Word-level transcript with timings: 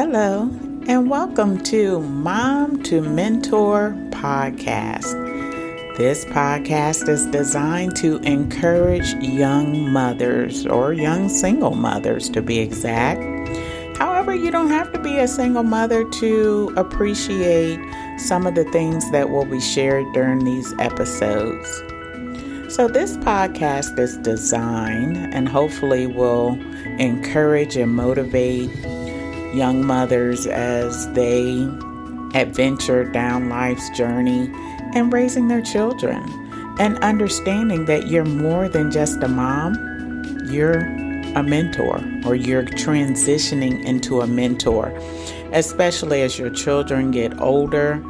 Hello, 0.00 0.42
and 0.86 1.10
welcome 1.10 1.60
to 1.64 1.98
Mom 1.98 2.84
to 2.84 3.00
Mentor 3.00 3.96
podcast. 4.10 5.10
This 5.96 6.24
podcast 6.26 7.08
is 7.08 7.26
designed 7.26 7.96
to 7.96 8.18
encourage 8.18 9.14
young 9.14 9.90
mothers 9.90 10.64
or 10.68 10.92
young 10.92 11.28
single 11.28 11.74
mothers 11.74 12.30
to 12.30 12.40
be 12.40 12.60
exact. 12.60 13.20
However, 13.98 14.32
you 14.32 14.52
don't 14.52 14.70
have 14.70 14.92
to 14.92 15.00
be 15.00 15.18
a 15.18 15.26
single 15.26 15.64
mother 15.64 16.08
to 16.08 16.72
appreciate 16.76 17.80
some 18.20 18.46
of 18.46 18.54
the 18.54 18.66
things 18.66 19.10
that 19.10 19.30
will 19.30 19.46
be 19.46 19.60
shared 19.60 20.06
during 20.14 20.44
these 20.44 20.72
episodes. 20.78 21.66
So, 22.72 22.86
this 22.86 23.16
podcast 23.16 23.98
is 23.98 24.16
designed 24.18 25.16
and 25.34 25.48
hopefully 25.48 26.06
will 26.06 26.50
encourage 27.00 27.76
and 27.76 27.96
motivate 27.96 28.70
young 29.58 29.84
mothers 29.84 30.46
as 30.46 31.12
they 31.14 31.68
adventure 32.34 33.04
down 33.10 33.48
life's 33.48 33.90
journey 33.90 34.48
and 34.94 35.12
raising 35.12 35.48
their 35.48 35.62
children 35.62 36.22
and 36.78 36.96
understanding 36.98 37.86
that 37.86 38.06
you're 38.06 38.24
more 38.24 38.68
than 38.68 38.90
just 38.90 39.20
a 39.22 39.28
mom, 39.28 39.74
you're 40.48 40.78
a 41.34 41.42
mentor 41.42 42.00
or 42.24 42.36
you're 42.36 42.62
transitioning 42.62 43.84
into 43.84 44.20
a 44.20 44.26
mentor, 44.28 44.96
especially 45.52 46.22
as 46.22 46.38
your 46.38 46.50
children 46.50 47.10
get 47.10 47.38
older. 47.40 48.02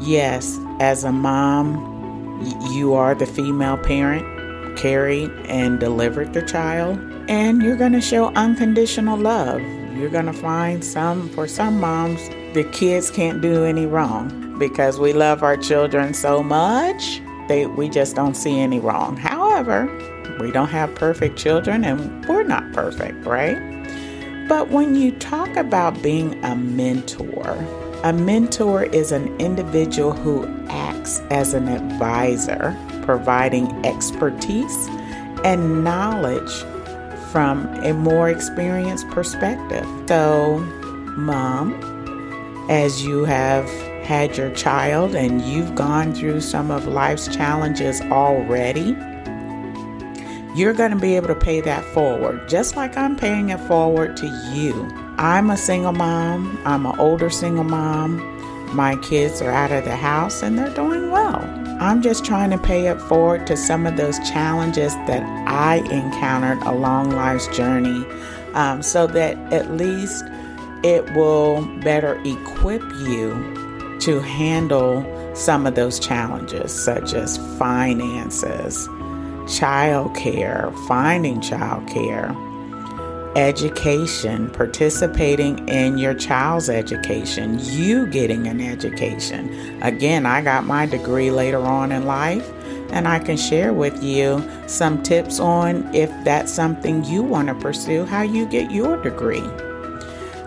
Yes, 0.00 0.58
as 0.80 1.04
a 1.04 1.12
mom, 1.12 2.42
you 2.72 2.94
are 2.94 3.14
the 3.14 3.26
female 3.26 3.78
parent, 3.78 4.76
carried 4.76 5.30
and 5.46 5.78
delivered 5.78 6.34
the 6.34 6.42
child, 6.42 6.98
and 7.28 7.62
you're 7.62 7.76
going 7.76 7.92
to 7.92 8.00
show 8.00 8.32
unconditional 8.34 9.16
love 9.16 9.62
you're 9.98 10.10
going 10.10 10.26
to 10.26 10.32
find 10.32 10.84
some, 10.84 11.28
for 11.30 11.48
some 11.48 11.80
moms, 11.80 12.28
the 12.54 12.68
kids 12.72 13.10
can't 13.10 13.40
do 13.40 13.64
any 13.64 13.84
wrong 13.84 14.56
because 14.58 14.98
we 14.98 15.12
love 15.12 15.42
our 15.42 15.56
children 15.56 16.14
so 16.14 16.42
much, 16.42 17.20
they, 17.48 17.66
we 17.66 17.88
just 17.88 18.14
don't 18.14 18.34
see 18.34 18.58
any 18.60 18.78
wrong. 18.78 19.16
However, 19.16 19.86
we 20.40 20.50
don't 20.50 20.68
have 20.68 20.94
perfect 20.94 21.36
children 21.36 21.84
and 21.84 22.24
we're 22.26 22.44
not 22.44 22.72
perfect, 22.72 23.24
right? 23.26 23.56
But 24.48 24.70
when 24.70 24.94
you 24.94 25.12
talk 25.12 25.56
about 25.56 26.02
being 26.02 26.42
a 26.44 26.54
mentor, 26.54 27.56
a 28.04 28.12
mentor 28.12 28.84
is 28.84 29.10
an 29.10 29.36
individual 29.40 30.12
who 30.12 30.46
acts 30.68 31.20
as 31.30 31.54
an 31.54 31.68
advisor, 31.68 32.76
providing 33.02 33.66
expertise 33.84 34.88
and 35.44 35.82
knowledge 35.82 36.64
from 37.30 37.66
a 37.84 37.92
more 37.92 38.28
experienced 38.28 39.08
perspective. 39.10 39.86
So, 40.08 40.58
mom, 41.16 41.74
as 42.70 43.04
you 43.04 43.24
have 43.24 43.68
had 44.04 44.36
your 44.36 44.50
child 44.50 45.14
and 45.14 45.42
you've 45.42 45.74
gone 45.74 46.14
through 46.14 46.40
some 46.40 46.70
of 46.70 46.86
life's 46.86 47.28
challenges 47.28 48.00
already, 48.02 48.96
you're 50.54 50.72
going 50.72 50.90
to 50.90 50.96
be 50.96 51.14
able 51.16 51.28
to 51.28 51.34
pay 51.34 51.60
that 51.60 51.84
forward, 51.94 52.48
just 52.48 52.74
like 52.74 52.96
I'm 52.96 53.16
paying 53.16 53.50
it 53.50 53.60
forward 53.60 54.16
to 54.16 54.26
you. 54.52 54.88
I'm 55.18 55.50
a 55.50 55.56
single 55.56 55.92
mom, 55.92 56.58
I'm 56.64 56.86
an 56.86 56.98
older 56.98 57.30
single 57.30 57.64
mom. 57.64 58.36
My 58.74 58.96
kids 58.96 59.40
are 59.40 59.50
out 59.50 59.72
of 59.72 59.84
the 59.84 59.96
house 59.96 60.42
and 60.42 60.58
they're 60.58 60.74
doing 60.74 61.10
well. 61.10 61.40
I'm 61.80 62.02
just 62.02 62.24
trying 62.24 62.50
to 62.50 62.58
pay 62.58 62.88
it 62.88 63.00
forward 63.02 63.46
to 63.46 63.56
some 63.56 63.86
of 63.86 63.96
those 63.96 64.18
challenges 64.28 64.94
that 65.06 65.22
I 65.46 65.76
encountered 65.90 66.58
along 66.62 67.10
life's 67.10 67.46
journey 67.56 68.04
um, 68.54 68.82
so 68.82 69.06
that 69.06 69.36
at 69.52 69.70
least 69.72 70.24
it 70.82 71.12
will 71.14 71.64
better 71.80 72.20
equip 72.24 72.82
you 73.00 73.96
to 74.00 74.20
handle 74.20 75.04
some 75.34 75.66
of 75.66 75.74
those 75.76 76.00
challenges, 76.00 76.72
such 76.72 77.14
as 77.14 77.36
finances, 77.58 78.88
childcare, 79.46 80.74
finding 80.88 81.40
childcare 81.40 82.47
education, 83.36 84.50
participating 84.50 85.68
in 85.68 85.98
your 85.98 86.14
child's 86.14 86.68
education, 86.68 87.58
you 87.60 88.06
getting 88.06 88.46
an 88.46 88.60
education. 88.60 89.82
Again, 89.82 90.26
I 90.26 90.42
got 90.42 90.64
my 90.64 90.86
degree 90.86 91.30
later 91.30 91.60
on 91.60 91.92
in 91.92 92.06
life, 92.06 92.48
and 92.90 93.06
I 93.06 93.18
can 93.18 93.36
share 93.36 93.72
with 93.72 94.02
you 94.02 94.42
some 94.66 95.02
tips 95.02 95.40
on 95.40 95.94
if 95.94 96.10
that's 96.24 96.52
something 96.52 97.04
you 97.04 97.22
want 97.22 97.48
to 97.48 97.54
pursue, 97.54 98.04
how 98.04 98.22
you 98.22 98.46
get 98.46 98.70
your 98.70 99.00
degree. 99.02 99.44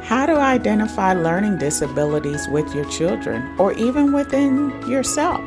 How 0.04 0.26
to 0.26 0.36
identify 0.36 1.14
learning 1.14 1.60
disabilities 1.60 2.48
with 2.50 2.74
your 2.76 2.86
children 2.90 3.56
or 3.58 3.74
even 3.74 4.12
within 4.12 4.72
yourself. 4.90 5.42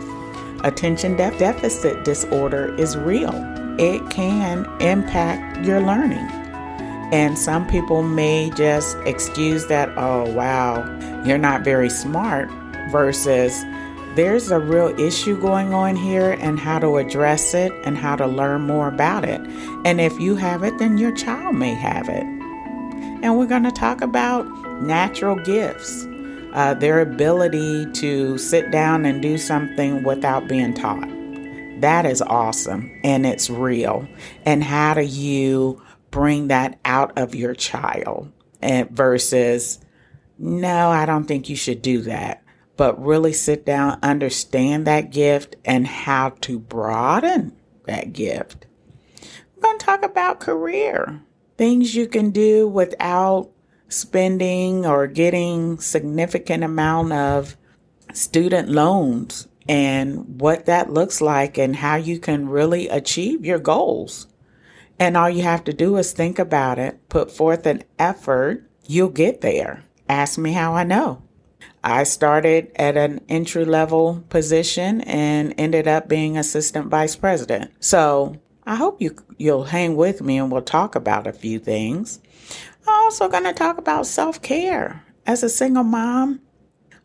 Attention 0.63 1.17
deficit 1.17 2.05
disorder 2.05 2.75
is 2.77 2.97
real. 2.97 3.35
It 3.79 4.09
can 4.09 4.65
impact 4.81 5.67
your 5.67 5.81
learning. 5.81 6.44
And 7.15 7.39
some 7.39 7.65
people 7.69 8.03
may 8.03 8.51
just 8.57 8.97
excuse 9.07 9.67
that, 9.69 9.89
oh, 9.97 10.29
wow, 10.33 10.83
you're 11.25 11.39
not 11.39 11.63
very 11.63 11.89
smart, 11.89 12.51
versus 12.91 13.63
there's 14.17 14.51
a 14.51 14.59
real 14.59 14.89
issue 14.99 15.41
going 15.41 15.73
on 15.73 15.95
here 15.95 16.33
and 16.33 16.59
how 16.59 16.81
to 16.81 16.97
address 16.97 17.55
it 17.55 17.71
and 17.85 17.97
how 17.97 18.17
to 18.17 18.27
learn 18.27 18.63
more 18.63 18.89
about 18.89 19.25
it. 19.25 19.41
And 19.85 20.01
if 20.01 20.19
you 20.19 20.35
have 20.35 20.65
it, 20.65 20.79
then 20.79 20.99
your 20.99 21.15
child 21.15 21.55
may 21.55 21.73
have 21.75 22.09
it. 22.09 22.25
And 23.23 23.39
we're 23.39 23.47
going 23.47 23.63
to 23.63 23.71
talk 23.71 24.01
about 24.01 24.45
natural 24.83 25.37
gifts, 25.37 26.05
uh, 26.53 26.75
their 26.75 26.99
ability 27.01 27.93
to 27.93 28.39
sit 28.39 28.73
down 28.73 29.05
and 29.05 29.23
do 29.23 29.39
something 29.39 30.03
without 30.03 30.49
being 30.49 30.75
taught. 30.75 31.09
That 31.81 32.07
is 32.07 32.23
awesome 32.23 32.91
and 33.05 33.25
it's 33.25 33.49
real. 33.49 34.09
And 34.45 34.65
how 34.65 34.95
do 34.95 35.03
you 35.03 35.81
bring 36.15 36.47
that 36.47 36.79
out 36.85 37.19
of 37.19 37.35
your 37.35 37.57
child 37.57 38.31
and 38.63 38.89
versus 38.89 39.81
no, 40.39 40.89
I 40.89 41.07
don't 41.07 41.25
think 41.25 41.49
you 41.49 41.57
should 41.57 41.83
do 41.83 42.03
that. 42.03 42.45
But 42.77 43.05
really 43.05 43.33
sit 43.33 43.67
down, 43.67 43.99
understand 44.01 44.87
that 44.87 45.11
gift 45.11 45.57
and 45.65 45.89
how 45.89 46.31
to 46.43 46.61
broaden 46.61 47.57
that 47.87 48.13
gift. 48.13 48.67
We're 49.57 49.63
going 49.63 49.79
to 49.81 49.85
talk 49.85 50.05
about 50.05 50.39
career, 50.39 51.21
things 51.59 51.97
you 51.97 52.07
can 52.07 52.31
do 52.31 52.69
without 52.69 53.51
spending 53.89 54.87
or 54.87 55.09
getting 55.09 55.81
significant 55.81 56.63
amount 56.63 57.13
of 57.13 57.57
student 58.13 58.69
loans 58.69 59.49
and 59.69 60.41
what 60.41 60.67
that 60.67 60.93
looks 60.93 61.21
like 61.21 61.59
and 61.59 61.75
how 61.75 61.97
you 61.97 62.21
can 62.21 62.49
really 62.49 62.89
achieve 62.89 63.45
your 63.45 63.59
goals. 63.59 64.29
And 64.99 65.17
all 65.17 65.29
you 65.29 65.43
have 65.43 65.65
to 65.65 65.73
do 65.73 65.97
is 65.97 66.13
think 66.13 66.39
about 66.39 66.79
it, 66.79 67.09
put 67.09 67.31
forth 67.31 67.67
an 67.67 67.83
effort, 67.99 68.69
you'll 68.87 69.09
get 69.09 69.41
there. 69.41 69.85
Ask 70.09 70.39
me 70.39 70.53
how 70.53 70.75
I 70.75 70.85
know. 70.85 71.23
I 71.83 72.05
started 72.05 72.71
at 72.77 72.97
an 72.97 73.21
entry 73.29 73.65
level 73.65 74.25
position 74.29 75.03
and 75.03 75.55
ended 75.59 75.87
up 75.87 76.09
being 76.09 76.39
assistant 76.39 76.89
vice 76.89 77.17
president. 77.17 77.73
So 77.81 78.41
I 78.67 78.77
hope 78.77 79.03
you 79.03 79.17
you'll 79.37 79.65
hang 79.65 79.97
with 79.97 80.23
me 80.23 80.39
and 80.39 80.51
we'll 80.51 80.63
talk 80.63 80.95
about 80.95 81.27
a 81.27 81.33
few 81.33 81.59
things. 81.59 82.21
I'm 82.87 83.05
also 83.05 83.29
going 83.29 83.45
to 83.45 83.53
talk 83.53 83.77
about 83.79 84.07
self 84.07 84.41
care 84.41 85.05
as 85.27 85.43
a 85.43 85.49
single 85.49 85.85
mom 85.85 86.41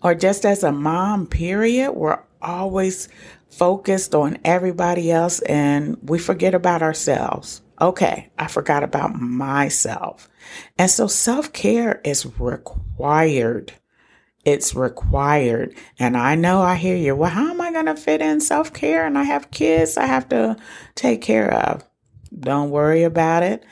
or 0.01 0.15
just 0.15 0.45
as 0.45 0.63
a 0.63 0.71
mom. 0.71 1.27
Period. 1.27 1.91
We're 1.91 2.19
always 2.41 3.09
focused 3.49 4.15
on 4.15 4.37
everybody 4.45 5.11
else 5.11 5.41
and 5.41 5.97
we 6.01 6.19
forget 6.19 6.53
about 6.53 6.81
ourselves. 6.81 7.61
Okay, 7.81 8.29
I 8.37 8.47
forgot 8.47 8.83
about 8.83 9.15
myself. 9.15 10.29
And 10.77 10.91
so 10.91 11.07
self 11.07 11.53
care 11.53 12.01
is 12.03 12.25
required. 12.39 13.73
It's 14.43 14.75
required. 14.75 15.75
And 15.97 16.17
I 16.17 16.35
know 16.35 16.61
I 16.61 16.75
hear 16.75 16.95
you. 16.95 17.15
Well, 17.15 17.29
how 17.29 17.51
am 17.51 17.61
I 17.61 17.71
going 17.71 17.85
to 17.85 17.95
fit 17.95 18.21
in 18.21 18.41
self 18.41 18.73
care? 18.73 19.05
And 19.05 19.17
I 19.17 19.23
have 19.23 19.51
kids 19.51 19.97
I 19.97 20.05
have 20.05 20.27
to 20.29 20.57
take 20.95 21.21
care 21.21 21.53
of. 21.53 21.83
Don't 22.37 22.69
worry 22.69 23.03
about 23.03 23.43
it. 23.43 23.63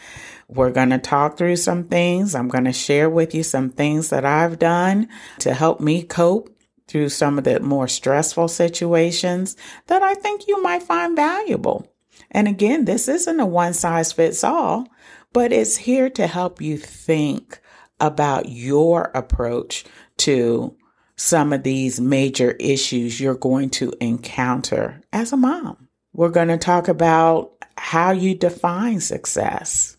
We're 0.48 0.72
going 0.72 0.92
to 0.92 0.98
talk 0.98 1.38
through 1.38 1.58
some 1.58 1.84
things. 1.84 2.34
I'm 2.34 2.48
going 2.48 2.64
to 2.64 2.74
share 2.74 3.10
with 3.10 3.36
you 3.36 3.44
some 3.44 3.70
things 3.70 4.10
that 4.10 4.24
I've 4.24 4.58
done 4.58 5.10
to 5.40 5.54
help 5.54 5.82
me 5.82 6.04
cope 6.04 6.50
through 6.88 7.10
some 7.10 7.38
of 7.38 7.44
the 7.44 7.60
more 7.60 7.88
stressful 7.90 8.48
situations 8.48 9.58
that 9.88 10.02
I 10.02 10.14
think 10.14 10.48
you 10.48 10.62
might 10.62 10.84
find 10.84 11.18
valuable. 11.18 11.92
And 12.32 12.48
again, 12.48 12.86
this 12.86 13.08
isn't 13.08 13.40
a 13.40 13.46
one 13.46 13.74
size 13.74 14.12
fits 14.12 14.44
all, 14.44 14.88
but 15.34 15.52
it's 15.52 15.78
here 15.78 16.10
to 16.12 16.28
help 16.28 16.62
you 16.62 16.78
think 16.78 17.60
about 18.00 18.50
your 18.50 19.12
approach 19.16 19.86
to 20.18 20.76
some 21.16 21.52
of 21.52 21.64
these 21.64 22.00
major 22.00 22.52
issues 22.60 23.20
you're 23.20 23.36
going 23.36 23.70
to 23.72 23.92
encounter 24.00 25.02
as 25.12 25.34
a 25.34 25.38
mom. 25.38 25.88
We're 26.14 26.30
going 26.30 26.50
to 26.50 26.58
talk 26.58 26.88
about 26.88 27.54
how 27.78 28.12
you 28.12 28.36
define 28.36 29.00
success. 29.00 29.98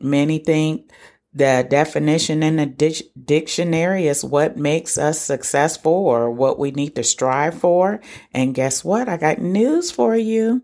Many 0.00 0.38
think 0.38 0.90
The 1.34 1.66
definition 1.68 2.42
in 2.42 2.56
the 2.56 2.66
di- 2.66 3.10
dictionary 3.22 4.08
is 4.08 4.24
what 4.24 4.56
makes 4.56 4.96
us 4.96 5.20
successful 5.20 5.92
or 5.92 6.30
what 6.30 6.58
we 6.58 6.70
need 6.70 6.96
to 6.96 7.04
strive 7.04 7.54
for. 7.58 8.00
And 8.32 8.54
guess 8.54 8.82
what? 8.82 9.08
I 9.08 9.18
got 9.18 9.38
news 9.38 9.90
for 9.90 10.16
you. 10.16 10.62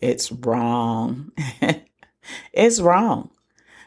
It's 0.00 0.32
wrong. 0.32 1.32
it's 2.52 2.80
wrong 2.80 3.30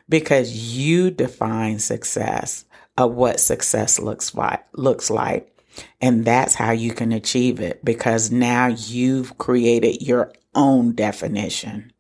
because 0.10 0.78
you 0.78 1.12
define 1.12 1.80
success 1.80 2.66
of 2.98 3.14
what 3.14 3.40
success 3.40 4.00
looks 4.00 4.36
like 4.36 4.64
looks 4.74 5.10
like 5.10 5.54
and 6.02 6.26
that's 6.26 6.56
how 6.56 6.72
you 6.72 6.94
can 6.94 7.12
achieve 7.12 7.60
it 7.60 7.84
because 7.84 8.32
now 8.32 8.68
you've 8.68 9.38
created 9.38 10.02
your 10.02 10.32
own 10.54 10.94
definition. 10.94 11.92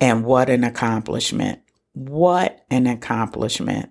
And 0.00 0.24
what 0.24 0.50
an 0.50 0.64
accomplishment. 0.64 1.60
What 1.92 2.64
an 2.70 2.86
accomplishment. 2.86 3.90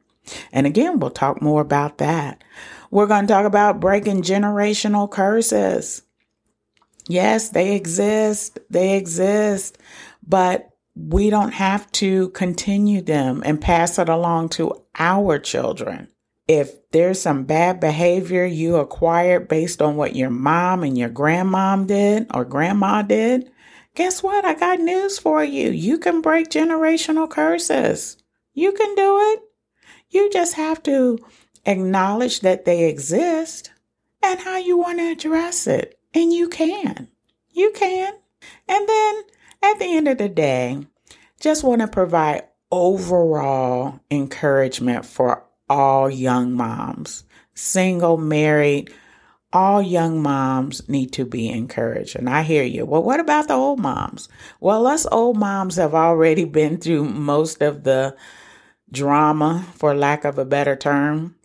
And 0.52 0.68
again 0.68 1.00
we'll 1.00 1.10
talk 1.10 1.42
more 1.42 1.62
about 1.62 1.98
that. 1.98 2.44
We're 2.92 3.08
going 3.08 3.26
to 3.26 3.34
talk 3.34 3.46
about 3.46 3.80
breaking 3.80 4.22
generational 4.22 5.10
curses 5.10 6.04
yes 7.08 7.50
they 7.50 7.76
exist 7.76 8.60
they 8.70 8.98
exist 8.98 9.78
but 10.26 10.74
we 10.96 11.30
don't 11.30 11.54
have 11.54 11.92
to 11.94 12.30
continue 12.30 13.02
them 13.02 13.42
and 13.46 13.60
pass 13.60 13.98
it 13.98 14.10
along 14.10 14.50
to 14.50 14.84
our 14.98 15.40
children. 15.40 16.08
If 16.48 16.90
there's 16.92 17.22
some 17.22 17.46
bad 17.46 17.80
behavior 17.80 18.46
you 18.46 18.76
acquired 18.76 19.48
based 19.48 19.82
on 19.82 19.96
what 19.96 20.16
your 20.16 20.30
mom 20.30 20.84
and 20.84 20.98
your 20.98 21.10
grandmom 21.10 21.88
did 21.88 22.28
or 22.34 22.46
grandma 22.46 23.02
did, 23.02 23.50
guess 23.96 24.22
what? 24.22 24.46
I 24.46 24.54
got 24.54 24.80
news 24.80 25.18
for 25.18 25.44
you. 25.44 25.72
You 25.72 25.98
can 25.98 26.22
break 26.22 26.50
generational 26.50 27.30
curses. 27.30 28.18
You 28.54 28.72
can 28.74 28.94
do 28.96 29.20
it. 29.34 29.40
You 30.10 30.30
just 30.32 30.56
have 30.56 30.84
to 30.84 31.18
acknowledge 31.66 32.42
that 32.42 32.66
they 32.66 32.88
exist 32.88 33.72
and 34.22 34.40
how 34.40 34.58
you 34.58 34.78
want 34.78 35.00
to 35.00 35.12
address 35.12 35.66
it. 35.66 35.98
And 36.14 36.32
you 36.34 36.50
can. 36.50 37.08
You 37.52 37.72
can. 37.76 38.14
And 38.68 38.90
then 38.90 39.24
at 39.64 39.80
the 39.80 39.86
end 39.86 40.08
of 40.08 40.18
the 40.18 40.30
day, 40.30 40.86
just 41.40 41.64
want 41.64 41.82
to 41.82 41.88
provide 41.88 42.44
overall 42.72 44.00
encouragement 44.10 45.06
for 45.06 45.44
all 45.70 46.10
young 46.10 46.54
moms, 46.54 47.24
single, 47.54 48.18
married, 48.18 48.92
all 49.52 49.82
young 49.82 50.22
moms 50.22 50.88
need 50.90 51.14
to 51.14 51.26
be 51.26 51.50
encouraged. 51.50 52.16
And 52.16 52.30
I 52.30 52.42
hear 52.42 52.64
you. 52.64 52.86
Well, 52.86 53.04
what 53.04 53.20
about 53.20 53.48
the 53.48 53.54
old 53.54 53.80
moms? 53.80 54.28
Well, 54.60 54.88
us 54.88 55.06
old 55.12 55.38
moms 55.38 55.76
have 55.76 55.94
already 55.94 56.46
been 56.46 56.78
through 56.78 57.06
most 57.06 57.62
of 57.62 57.84
the 57.84 58.16
drama, 58.92 59.66
for 59.76 59.96
lack 59.96 60.26
of 60.26 60.38
a 60.38 60.46
better 60.46 60.76
term, 60.76 61.36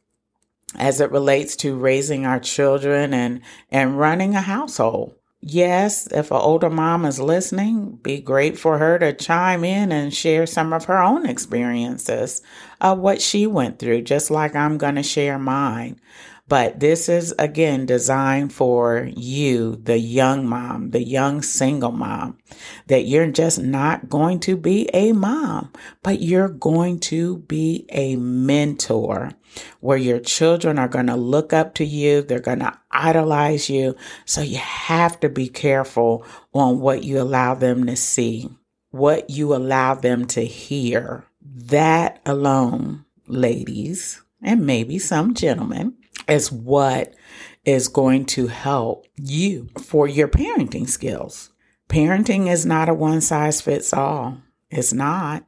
as 0.75 1.01
it 1.01 1.11
relates 1.11 1.57
to 1.57 1.77
raising 1.77 2.27
our 2.27 2.41
children 2.41 3.15
and, 3.15 3.41
and 3.71 3.99
running 3.99 4.35
a 4.35 4.41
household 4.41 5.19
yes, 5.41 6.07
if 6.09 6.31
an 6.31 6.37
older 6.39 6.71
mom 6.71 7.05
is 7.05 7.21
listening, 7.21 7.99
be 8.03 8.21
great 8.21 8.59
for 8.59 8.79
her 8.79 8.99
to 8.99 9.13
chime 9.13 9.65
in 9.65 9.93
and 9.93 10.15
share 10.15 10.47
some 10.47 10.73
of 10.73 10.85
her 10.87 10.99
own 10.99 11.27
experiences 11.27 12.43
of 12.81 12.99
what 12.99 13.23
she 13.23 13.47
went 13.47 13.79
through, 13.79 14.03
just 14.03 14.31
like 14.31 14.55
I'm 14.55 14.79
going 14.79 14.97
to 14.97 15.03
share 15.03 15.39
mine. 15.39 16.01
But 16.49 16.81
this 16.81 17.11
is 17.11 17.35
again 17.39 17.85
designed 17.85 18.55
for 18.55 19.11
you, 19.15 19.77
the 19.77 19.99
young 19.99 20.47
mom, 20.49 20.91
the 20.91 21.03
young 21.03 21.43
single 21.43 21.93
mom, 21.93 22.39
that 22.87 23.05
you're 23.05 23.31
just 23.31 23.61
not 23.61 24.09
going 24.09 24.41
to 24.41 24.57
be 24.57 24.89
a 24.95 25.13
mom, 25.13 25.71
but 26.03 26.23
you're 26.23 26.49
going 26.49 27.01
to 27.01 27.39
be 27.39 27.85
a 27.91 28.17
mentor 28.17 29.33
where 29.81 29.99
your 29.99 30.21
children 30.21 30.79
are 30.79 30.89
going 30.89 31.09
to 31.09 31.17
look 31.17 31.53
up 31.53 31.75
to 31.75 31.85
you. 31.85 32.23
They're 32.23 32.41
going 32.41 32.61
to 32.61 32.79
idolize 32.91 33.69
you. 33.69 33.95
So 34.25 34.41
you 34.41 34.59
have 34.59 35.21
to 35.21 35.29
be 35.29 35.49
careful 35.49 36.25
on 36.55 36.81
what 36.81 37.05
you 37.05 37.21
allow 37.21 37.55
them 37.55 37.87
to 37.87 37.97
see, 37.97 38.49
what 38.91 39.29
you 39.29 39.55
allow 39.55 39.95
them 39.95 40.27
to 40.29 40.45
hear. 40.45 41.25
That 41.43 42.21
alone, 42.25 43.05
ladies, 43.27 44.23
and 44.43 44.65
maybe 44.65 44.99
some 44.99 45.35
gentlemen, 45.35 45.98
is 46.29 46.53
what 46.53 47.15
is 47.65 47.89
going 47.89 48.25
to 48.25 48.47
help 48.47 49.07
you 49.17 49.69
for 49.79 50.07
your 50.07 50.29
parenting 50.29 50.89
skills. 50.89 51.51
Parenting 51.89 52.51
is 52.51 52.67
not 52.67 52.89
a 52.89 52.95
one 52.95 53.21
size 53.21 53.61
fits 53.61 53.93
all. 53.93 54.39
It's 54.71 54.93
not, 54.93 55.47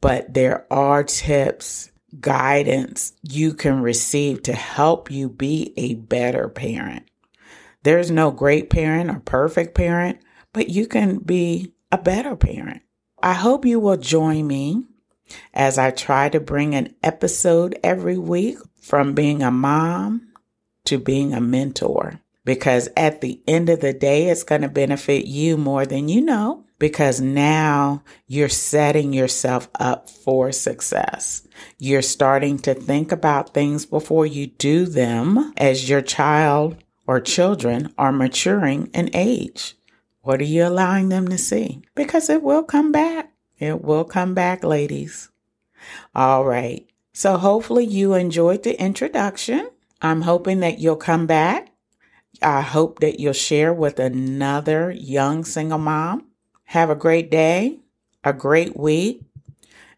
but 0.00 0.32
there 0.32 0.66
are 0.72 1.04
tips, 1.04 1.90
guidance 2.20 3.12
you 3.22 3.54
can 3.54 3.80
receive 3.80 4.42
to 4.42 4.52
help 4.52 5.10
you 5.10 5.28
be 5.28 5.72
a 5.76 5.94
better 5.94 6.48
parent. 6.48 7.04
There's 7.82 8.10
no 8.10 8.30
great 8.30 8.70
parent 8.70 9.10
or 9.10 9.20
perfect 9.20 9.74
parent, 9.74 10.20
but 10.52 10.68
you 10.68 10.86
can 10.86 11.18
be 11.18 11.72
a 11.90 11.98
better 11.98 12.36
parent. 12.36 12.82
I 13.22 13.34
hope 13.34 13.64
you 13.64 13.80
will 13.80 13.96
join 13.96 14.46
me 14.46 14.84
as 15.54 15.78
I 15.78 15.90
try 15.90 16.28
to 16.28 16.40
bring 16.40 16.74
an 16.74 16.94
episode 17.02 17.78
every 17.82 18.18
week 18.18 18.58
from 18.80 19.14
being 19.14 19.42
a 19.42 19.50
mom 19.50 20.32
to 20.84 20.98
being 20.98 21.32
a 21.32 21.40
mentor. 21.40 22.20
Because 22.44 22.88
at 22.96 23.20
the 23.20 23.40
end 23.46 23.68
of 23.68 23.80
the 23.80 23.92
day, 23.92 24.28
it's 24.28 24.42
going 24.42 24.62
to 24.62 24.68
benefit 24.68 25.26
you 25.26 25.56
more 25.56 25.86
than 25.86 26.08
you 26.08 26.20
know 26.20 26.64
because 26.82 27.20
now 27.20 28.02
you're 28.26 28.48
setting 28.48 29.12
yourself 29.12 29.68
up 29.78 30.10
for 30.10 30.50
success. 30.50 31.46
You're 31.78 32.02
starting 32.02 32.58
to 32.60 32.74
think 32.74 33.12
about 33.12 33.54
things 33.54 33.86
before 33.86 34.26
you 34.26 34.48
do 34.48 34.86
them 34.86 35.52
as 35.56 35.88
your 35.88 36.02
child 36.02 36.82
or 37.06 37.20
children 37.20 37.94
are 37.96 38.10
maturing 38.10 38.88
in 38.88 39.10
age. 39.14 39.76
What 40.22 40.40
are 40.40 40.44
you 40.44 40.66
allowing 40.66 41.08
them 41.08 41.28
to 41.28 41.38
see? 41.38 41.82
Because 41.94 42.28
it 42.28 42.42
will 42.42 42.64
come 42.64 42.90
back. 42.90 43.31
It 43.62 43.80
will 43.80 44.02
come 44.02 44.34
back, 44.34 44.64
ladies. 44.64 45.30
All 46.16 46.44
right. 46.44 46.84
So 47.12 47.36
hopefully 47.36 47.84
you 47.84 48.14
enjoyed 48.14 48.64
the 48.64 48.76
introduction. 48.82 49.70
I'm 50.00 50.22
hoping 50.22 50.58
that 50.60 50.80
you'll 50.80 50.96
come 50.96 51.28
back. 51.28 51.68
I 52.42 52.60
hope 52.60 52.98
that 52.98 53.20
you'll 53.20 53.34
share 53.34 53.72
with 53.72 54.00
another 54.00 54.90
young 54.90 55.44
single 55.44 55.78
mom. 55.78 56.26
Have 56.64 56.90
a 56.90 56.96
great 56.96 57.30
day, 57.30 57.78
a 58.24 58.32
great 58.32 58.76
week. 58.76 59.22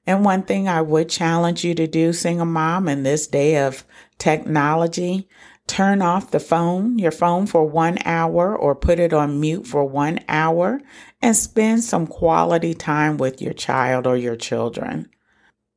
And 0.06 0.26
one 0.26 0.42
thing 0.42 0.68
I 0.68 0.82
would 0.82 1.08
challenge 1.08 1.64
you 1.64 1.74
to 1.74 1.86
do, 1.86 2.12
single 2.12 2.44
mom, 2.44 2.86
in 2.86 3.02
this 3.02 3.26
day 3.26 3.64
of 3.64 3.84
technology, 4.18 5.26
turn 5.66 6.02
off 6.02 6.30
the 6.30 6.40
phone, 6.40 6.98
your 6.98 7.10
phone 7.10 7.46
for 7.46 7.64
one 7.64 7.98
hour 8.04 8.56
or 8.56 8.74
put 8.74 8.98
it 8.98 9.12
on 9.12 9.40
mute 9.40 9.66
for 9.66 9.84
one 9.84 10.20
hour 10.28 10.80
and 11.22 11.36
spend 11.36 11.84
some 11.84 12.06
quality 12.06 12.74
time 12.74 13.16
with 13.16 13.40
your 13.40 13.54
child 13.54 14.06
or 14.06 14.16
your 14.16 14.36
children 14.36 15.08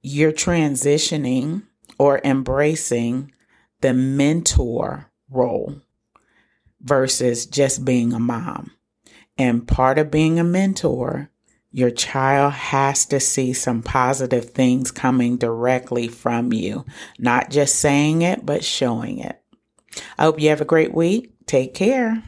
you're 0.07 0.31
transitioning 0.31 1.63
or 1.97 2.21
embracing 2.23 3.31
the 3.81 3.93
mentor 3.93 5.11
role 5.29 5.81
versus 6.81 7.45
just 7.45 7.83
being 7.83 8.13
a 8.13 8.19
mom. 8.19 8.71
And 9.37 9.67
part 9.67 9.99
of 9.99 10.09
being 10.09 10.39
a 10.39 10.43
mentor, 10.43 11.29
your 11.71 11.91
child 11.91 12.53
has 12.53 13.05
to 13.07 13.19
see 13.19 13.53
some 13.53 13.83
positive 13.83 14.51
things 14.51 14.91
coming 14.91 15.37
directly 15.37 16.07
from 16.07 16.53
you, 16.53 16.85
not 17.19 17.51
just 17.51 17.75
saying 17.75 18.21
it, 18.21 18.45
but 18.45 18.63
showing 18.63 19.19
it. 19.19 19.41
I 20.17 20.23
hope 20.23 20.39
you 20.39 20.49
have 20.49 20.61
a 20.61 20.65
great 20.65 20.93
week. 20.93 21.33
Take 21.45 21.73
care. 21.73 22.23